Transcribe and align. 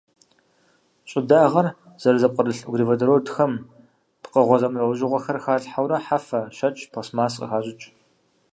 Щӏыдагъэр 1.09 1.67
зэрызэпкърылъ 2.01 2.61
углеводородхэм 2.67 3.51
пкъыгъуэ 4.23 4.57
зэмылӏэужьыгъуэхэр 4.61 5.37
халъхьэурэ 5.43 5.97
хьэфэ, 6.05 6.41
щэкӏ, 6.57 6.81
пластмасс 6.91 7.35
къыхащӏыкӏ. 7.39 7.85